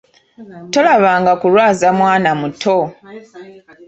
[0.73, 2.75] Tolabanga kulwaza mwana muto!